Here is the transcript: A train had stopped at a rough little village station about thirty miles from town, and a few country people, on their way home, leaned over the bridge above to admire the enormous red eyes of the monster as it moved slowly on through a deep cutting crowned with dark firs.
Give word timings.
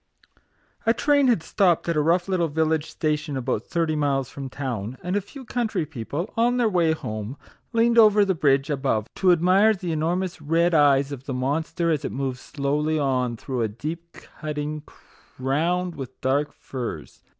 A 0.87 0.95
train 0.95 1.27
had 1.27 1.43
stopped 1.43 1.87
at 1.87 1.95
a 1.95 2.01
rough 2.01 2.27
little 2.27 2.47
village 2.47 2.89
station 2.89 3.37
about 3.37 3.67
thirty 3.67 3.95
miles 3.95 4.31
from 4.31 4.49
town, 4.49 4.97
and 5.03 5.15
a 5.15 5.21
few 5.21 5.45
country 5.45 5.85
people, 5.85 6.33
on 6.35 6.57
their 6.57 6.67
way 6.67 6.93
home, 6.93 7.37
leaned 7.71 7.99
over 7.99 8.25
the 8.25 8.33
bridge 8.33 8.71
above 8.71 9.05
to 9.17 9.31
admire 9.31 9.75
the 9.75 9.91
enormous 9.91 10.41
red 10.41 10.73
eyes 10.73 11.11
of 11.11 11.25
the 11.25 11.35
monster 11.35 11.91
as 11.91 12.03
it 12.03 12.11
moved 12.11 12.39
slowly 12.39 12.97
on 12.97 13.37
through 13.37 13.61
a 13.61 13.67
deep 13.67 14.11
cutting 14.13 14.81
crowned 15.37 15.93
with 15.93 16.19
dark 16.19 16.51
firs. 16.51 17.21